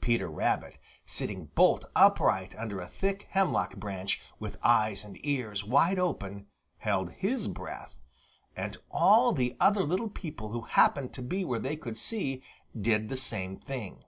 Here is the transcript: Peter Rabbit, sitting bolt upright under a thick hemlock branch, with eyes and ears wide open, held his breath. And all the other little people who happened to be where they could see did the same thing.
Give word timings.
Peter 0.00 0.26
Rabbit, 0.28 0.76
sitting 1.06 1.44
bolt 1.54 1.84
upright 1.94 2.52
under 2.58 2.80
a 2.80 2.88
thick 2.88 3.28
hemlock 3.30 3.76
branch, 3.76 4.20
with 4.40 4.56
eyes 4.60 5.04
and 5.04 5.24
ears 5.24 5.62
wide 5.64 6.00
open, 6.00 6.48
held 6.78 7.12
his 7.12 7.46
breath. 7.46 7.94
And 8.56 8.76
all 8.90 9.30
the 9.32 9.56
other 9.60 9.84
little 9.84 10.10
people 10.10 10.48
who 10.48 10.62
happened 10.62 11.12
to 11.14 11.22
be 11.22 11.44
where 11.44 11.60
they 11.60 11.76
could 11.76 11.96
see 11.96 12.42
did 12.76 13.08
the 13.08 13.16
same 13.16 13.56
thing. 13.56 14.02